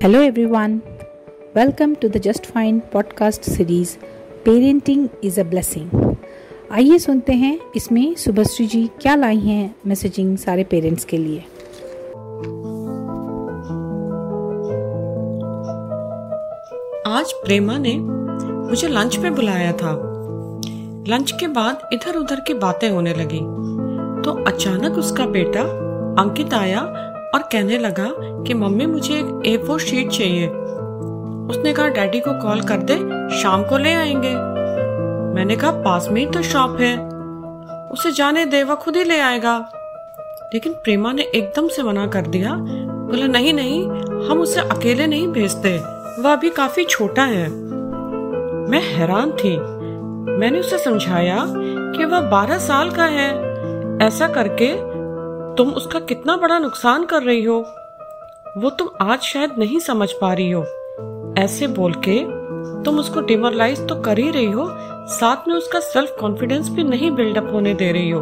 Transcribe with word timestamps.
Hello 0.00 0.20
everyone. 0.22 0.80
Welcome 1.54 1.94
to 1.96 2.08
the 2.08 2.18
Just 2.18 2.46
Fine 2.46 2.80
podcast 2.92 3.44
series, 3.44 3.98
Parenting 4.44 5.02
is 5.22 5.36
a 5.36 5.44
Blessing. 5.44 5.88
आइए 6.72 6.98
सुनते 6.98 7.32
हैं 7.32 7.58
इसमें 7.76 8.14
सुभश्री 8.14 8.66
जी 8.66 8.80
क्या 9.00 9.14
लाई 9.14 9.38
हैं 9.38 9.74
मैसेजिंग 9.86 10.36
सारे 10.38 10.64
पेरेंट्स 10.64 11.04
के 11.04 11.18
लिए 11.18 11.40
आज 17.08 17.32
प्रेमा 17.44 17.78
ने 17.78 17.94
मुझे 17.98 18.88
लंच 18.88 19.16
पे 19.16 19.30
बुलाया 19.30 19.72
था 19.82 19.92
लंच 21.08 21.32
के 21.40 21.48
बाद 21.60 21.88
इधर 21.92 22.16
उधर 22.16 22.40
की 22.46 22.54
बातें 22.64 22.88
होने 22.90 23.14
लगी 23.14 23.40
तो 24.24 24.42
अचानक 24.44 24.98
उसका 24.98 25.26
बेटा 25.36 25.62
अंकित 26.22 26.54
आया 26.54 26.80
और 27.34 27.42
कहने 27.42 27.78
लगा 27.78 28.12
कि 28.20 28.54
मम्मी, 28.54 28.86
मुझे 28.86 29.14
एक 29.14 29.42
ए 29.46 29.56
फोर 29.56 29.80
शीट 29.80 30.10
चाहिए। 30.10 30.48
उसने 31.50 31.72
कहा, 31.72 31.88
डैडी 31.88 32.20
को 32.20 32.32
कॉल 32.32 32.60
कर 32.60 32.76
दे, 32.76 32.94
शाम 33.42 33.62
को 33.62 33.78
ले 33.78 33.94
आएँगे। 33.94 34.34
मैंने 35.34 35.56
कहा, 35.56 35.70
पास 35.70 36.08
में 36.08 36.20
ही 36.20 36.26
तो 36.26 36.42
शॉप 36.42 36.80
है। 36.80 37.08
उसे 37.88 38.12
जाने 38.12 38.44
दे, 38.44 38.62
वह 38.62 38.74
खुद 38.74 38.96
ही 38.96 39.04
ले 39.04 39.20
आएगा। 39.20 39.70
लेकिन 40.54 40.72
प्रेमा 40.72 41.12
ने 41.12 41.22
एकदम 41.22 41.68
से 41.68 41.82
मना 41.82 42.06
कर 42.06 42.22
दिया। 42.22 42.52
बोला, 42.52 43.26
नहीं 43.26 43.52
नहीं, 43.52 43.86
हम 44.28 44.40
उसे 44.40 44.60
अकेले 44.60 45.06
नहीं 45.06 45.28
भेजते। 45.28 45.78
वह 46.22 46.32
अभी 46.32 46.50
काफ़ी 46.50 46.84
छोटा 46.84 47.24
है। 47.24 47.50
मैं 48.70 48.80
हैरान 48.82 49.32
थी। 49.32 49.56
मैंने 50.32 50.60
उसे 50.60 50.78
समझाया 50.78 51.46
कि 51.96 52.04
वह 52.04 52.20
बारह 52.20 52.58
साल 52.58 52.90
का 52.90 53.04
है। 53.04 53.50
ऐसा 54.02 54.28
करके 54.28 54.89
तुम 55.60 55.70
उसका 55.70 55.98
कितना 56.00 56.36
बड़ा 56.36 56.58
नुकसान 56.58 57.04
कर 57.04 57.22
रही 57.22 57.42
हो? 57.44 57.54
वो 58.58 58.70
तुम 58.70 58.88
आज 59.02 59.20
शायद 59.20 59.50
नहीं 59.58 59.78
समझ 59.78 60.08
पा 60.12 60.32
रही 60.32 60.50
हो। 60.50 60.62
ऐसे 61.38 61.66
बोल 61.66 61.94
के 62.06 62.18
तुम 62.84 62.98
उसको 62.98 63.20
डिमोरलाइज 63.20 63.80
तो 63.88 63.94
कर 63.94 64.18
ही 64.18 64.30
रही 64.30 64.46
हो, 64.46 64.64
साथ 65.10 65.48
में 65.48 65.54
उसका 65.54 65.80
सेल्फ 65.80 66.16
कॉन्फिडेंस 66.20 66.68
भी 66.68 66.84
नहीं 66.84 67.10
बिल्डअप 67.10 67.50
होने 67.52 67.74
दे 67.74 67.90
रही 67.92 68.10
हो। 68.10 68.20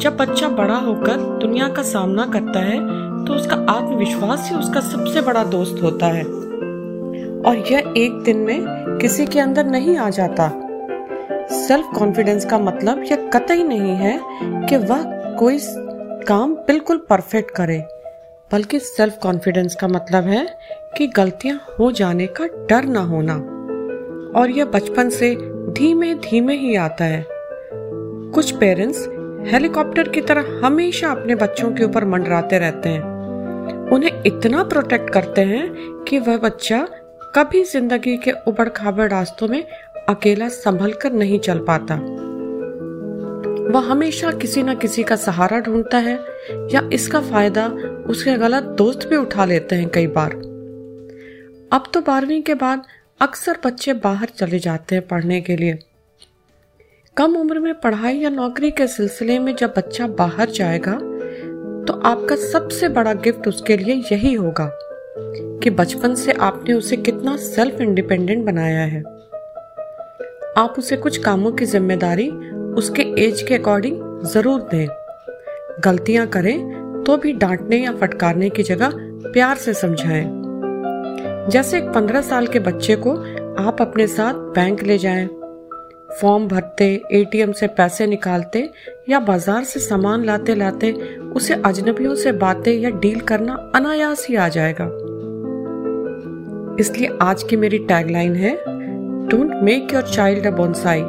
जब 0.00 0.16
बच्चा 0.16 0.48
बड़ा 0.48 0.76
होकर 0.76 1.16
दुनिया 1.40 1.68
का 1.68 1.82
सामना 1.82 2.26
करता 2.26 2.60
है 2.60 2.78
तो 3.24 3.34
उसका 3.34 3.56
आत्मविश्वास 3.70 4.48
ही 4.50 4.56
उसका 4.56 4.80
सबसे 4.80 5.20
बड़ा 5.20 5.44
दोस्त 5.44 5.82
होता 5.82 6.06
है। 6.06 6.24
और 7.42 7.64
यह 7.72 7.92
एक 7.96 8.22
दिन 8.22 8.36
में 8.36 8.98
किसी 9.00 9.26
के 9.26 9.40
अंदर 9.40 9.66
नहीं 9.66 9.96
आ 9.96 10.10
जाता। 10.10 10.50
सेल्फ 11.58 11.90
कॉन्फिडेंस 11.98 12.44
का 12.44 12.58
मतलब 12.58 13.02
यह 13.02 13.30
कतई 13.34 13.62
नहीं 13.62 13.96
है 13.96 14.20
कि 14.68 14.76
वह 14.76 15.02
कोई 15.38 15.58
काम 16.28 16.54
बिल्कुल 16.54 16.98
परफेक्ट 17.10 17.50
करे, 17.50 17.78
बल्कि 18.50 18.78
सेल्फ 18.78 19.18
कॉन्फिडेंस 19.22 19.74
का 19.74 19.88
मतलब 19.88 20.24
है 20.24 20.46
कि 20.98 21.06
गलतियाँ 21.06 21.60
हो 21.78 21.90
जाने 21.92 22.26
का 22.26 22.46
डर 22.46 22.84
ना 22.84 23.00
होना। 23.00 23.34
और 24.40 24.50
यह 24.50 24.64
बचपन 24.64 25.10
से 25.10 25.34
धीमे 25.72 26.14
धीमे 26.14 26.56
ही 26.56 26.74
आता 26.76 27.04
है। 27.04 27.24
कुछ 27.28 28.50
पेरेंट्स 28.50 29.08
हेलीकॉप्टर 29.52 30.08
की 30.08 30.20
तरह 30.20 30.60
हमेशा 30.66 31.10
अपने 31.10 31.34
बच्चों 31.34 31.72
के 31.72 31.84
ऊपर 31.84 32.04
मंडराते 32.04 32.58
रहते 32.58 32.88
हैं। 32.88 33.02
उन्हें 33.90 34.22
इतना 34.26 34.62
प्रोटेक्ट 34.64 35.10
करते 35.10 35.40
हैं 35.40 35.72
कि 36.08 36.18
वह 36.18 36.36
बच्चा 36.36 36.86
कभी 37.34 37.62
ज़िंदगी 37.64 38.16
के 38.16 38.32
उबड़ 38.48 38.68
खाबड़ 38.68 39.10
रास्तों 39.10 39.48
में 39.48 39.64
अकेला 40.08 40.48
संभल 40.48 40.92
कर 40.92 41.12
नहीं 41.12 41.38
चल 41.38 41.58
पाता। 41.58 41.94
वह 43.64 43.80
हमेशा 43.82 44.30
किसी 44.32 44.62
न 44.62 44.74
किसी 44.74 45.02
का 45.02 45.16
सहारा 45.16 45.58
ढूंढता 45.60 45.98
है 45.98 46.14
या 46.72 46.80
इसका 46.92 47.20
फ़ायदा 47.20 47.66
उसके 48.08 48.34
गलत 48.38 48.62
दोस्त 48.78 49.06
भी 49.08 49.16
उठा 49.16 49.44
लेते 49.44 49.76
हैं 49.76 49.88
कई 49.88 50.06
बार। 50.08 50.32
अब 51.72 51.84
तो 51.94 52.00
बारहवीं 52.00 52.42
के 52.42 52.54
बाद 52.54 52.82
अक्सर 53.20 53.58
बच्चे 53.64 53.92
बाहर 54.00 54.28
चले 54.36 54.58
जाते 54.58 54.94
हैं 54.94 55.06
पढ़ने 55.08 55.40
के 55.40 55.56
लिए। 55.56 55.78
कम 57.16 57.36
उम्र 57.36 57.60
में 57.60 57.74
पढ़ाई 57.80 58.16
या 58.16 58.30
नौकरी 58.30 58.70
के 58.70 58.86
सिलसिले 58.86 59.38
में 59.38 59.54
जब 59.56 59.74
बच्चा 59.76 60.06
बाहर 60.18 60.50
जाएगा 60.50 60.98
तो 61.86 62.00
आपका 62.06 62.36
सबसे 62.36 62.88
बड़ा 62.88 63.12
गिफ्ट 63.14 63.48
उसके 63.48 63.76
लिए 63.76 63.94
यही 64.12 64.34
होगा 64.34 64.70
कि 65.62 65.70
बचपन 65.72 66.14
से 66.14 66.32
आपने 66.32 66.74
उसे 66.74 66.96
कितना 66.98 67.36
सेल्फ 67.36 67.80
इंडिपेंडेंट 67.80 68.44
बनाया 68.46 68.84
है। 68.84 69.02
आप 70.58 70.74
उसे 70.78 70.96
कुछ 70.96 71.16
कामों 71.18 71.52
की 71.52 71.64
ज़िम्मेदारी 71.66 72.30
उसके 72.74 73.02
एज 73.18 73.42
के 73.42 73.54
अकॉर्डिंग 73.54 74.00
ज़रूर 74.24 74.60
दें। 74.70 74.86
गलतियाँ 75.84 76.26
करें 76.26 77.02
तो 77.04 77.16
भी 77.16 77.32
डांटने 77.32 77.76
या 77.76 77.92
फटकारने 77.92 78.48
की 78.50 78.62
जगह 78.62 78.92
प्यार 79.24 79.56
से 79.56 79.74
समझाएँ। 79.74 80.24
जैसे 81.50 81.78
एक 81.78 81.88
पंद्रह 81.88 82.20
साल 82.22 82.46
के 82.46 82.58
बच्चे 82.60 82.96
को 82.96 83.14
आप 83.60 83.80
अपने 83.80 84.06
साथ 84.06 84.34
बैंक 84.54 84.82
ले 84.82 84.98
जाएँ। 84.98 85.26
फॉर्म 86.20 86.46
भरते, 86.48 86.86
एटीएम 87.12 87.52
से 87.52 87.66
पैसे 87.68 88.06
निकालते 88.06 88.68
या 89.08 89.20
बाज़ार 89.20 89.64
से 89.64 89.80
सामान 89.80 90.24
लाते 90.24 90.54
लाते 90.54 90.92
उसे 91.36 91.54
अजनबियों 91.56 92.14
से 92.14 92.32
बातें 92.34 92.72
या 92.72 92.90
डील 92.90 93.20
करना 93.20 93.54
अनायास 93.74 94.26
ही 94.28 94.36
आ 94.36 94.48
जाएगा। 94.48 94.84
इसलिए 96.80 97.18
आज 97.22 97.42
की 97.42 97.56
मेरी 97.56 97.78
टैगलाइन 97.80 98.34
है, 98.34 98.54
don't 99.28 99.62
make 99.62 99.94
your 99.94 100.02
child 100.04 100.46
a 100.46 100.50
bonsai. 100.50 101.02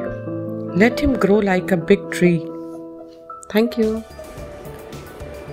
Let 0.78 1.00
him 1.00 1.14
grow 1.14 1.36
like 1.40 1.72
a 1.72 1.78
big 1.78 2.02
tree. 2.12 2.40
Thank 3.52 3.78
you. 3.78 3.92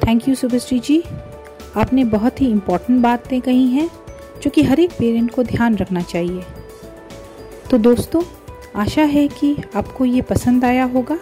Thank 0.06 0.26
you 0.28 0.34
Subhashree 0.34 0.78
ji 0.78 1.02
आपने 1.76 2.04
बहुत 2.14 2.40
ही 2.40 2.46
इम्पोर्टेंट 2.50 3.00
बातें 3.02 3.40
कही 3.40 3.66
हैं, 3.66 3.88
जो 4.42 4.50
कि 4.50 4.62
हर 4.62 4.80
एक 4.80 4.92
पेरेंट 4.92 5.30
को 5.30 5.42
ध्यान 5.42 5.76
रखना 5.76 6.02
चाहिए 6.02 6.42
तो 7.70 7.78
दोस्तों, 7.78 8.22
आशा 8.76 9.02
है 9.04 9.26
कि 9.28 9.54
आपको 9.74 10.04
ये 10.04 10.22
पसंद 10.22 10.64
आया 10.64 10.84
होगा 10.94 11.18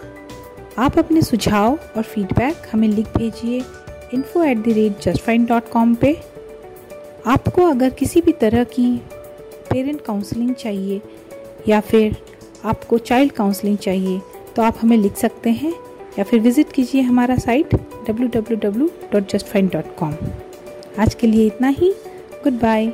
आप 0.77 0.97
अपने 0.99 1.21
सुझाव 1.21 1.77
और 1.97 2.03
फीडबैक 2.03 2.67
हमें 2.71 2.87
लिख 2.87 3.17
भेजिए 3.17 3.61
info 4.13 4.43
at 4.43 4.57
the 4.57 4.73
rate 4.79 4.99
just 5.01 5.21
fine 5.21 5.45
dot 5.45 5.69
com 5.69 5.95
पर 5.95 6.15
आपको 7.27 7.69
अगर 7.69 7.89
किसी 8.01 8.21
भी 8.21 8.31
तरह 8.41 8.63
की 8.73 8.95
पेरेंट 9.71 10.01
काउंसलिंग 10.01 10.53
चाहिए, 10.55 11.01
या 11.67 11.79
फिर 11.79 12.17
आपको 12.65 12.97
चाइल्ड 12.97 13.31
काउंसलिंग 13.31 13.77
चाहिए 13.77 14.21
तो 14.55 14.61
आप 14.61 14.77
हमें 14.81 14.97
लिख 14.97 15.15
सकते 15.15 15.49
हैं 15.49 15.73
या 16.19 16.23
फिर 16.23 16.39
विज़िट 16.39 16.71
कीजिए 16.71 17.01
हमारा 17.01 17.35
साइट 17.35 17.75
डब्ल्यू 17.75 18.89
आज 20.99 21.13
के 21.13 21.27
लिए 21.27 21.47
इतना 21.47 21.67
ही। 21.67 21.93
Good 22.43 22.53
bye 22.53 22.93